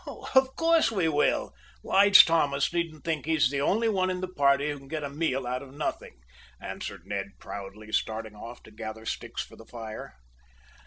"Of 0.33 0.55
course 0.55 0.91
we 0.91 1.07
will. 1.09 1.53
Lige 1.83 2.25
Thomas 2.25 2.73
needn't 2.73 3.03
think 3.03 3.27
he's 3.27 3.51
the 3.51 3.61
only 3.61 3.87
one 3.87 4.09
in 4.09 4.19
the 4.19 4.27
party 4.27 4.71
who 4.71 4.79
can 4.79 4.87
get 4.87 5.03
a 5.03 5.11
meal 5.11 5.45
out 5.45 5.61
of 5.61 5.75
nothing," 5.75 6.21
answered 6.59 7.05
Ned 7.05 7.33
proudly, 7.37 7.91
starting 7.91 8.33
off 8.35 8.63
to 8.63 8.71
gather 8.71 9.05
sticks 9.05 9.43
for 9.43 9.55
the 9.55 9.65
fire. 9.67 10.15